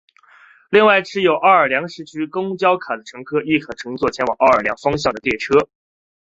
[0.71, 5.69] 另外持有奥尔良市区公交卡的乘客亦可乘坐前往奥尔良站方向的列车。